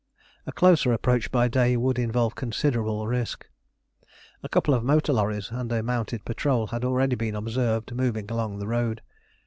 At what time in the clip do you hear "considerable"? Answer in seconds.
2.33-3.05